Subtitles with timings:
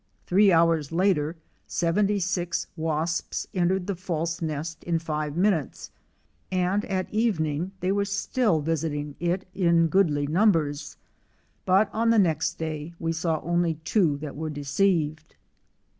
[0.25, 1.35] Three hours later
[1.67, 5.91] seventy six wasps entered the false nest in five minutes,
[6.51, 10.97] and at evening they were still visiting it in goodly numbers;
[11.67, 15.35] but on the next day we saw only two that were deceived.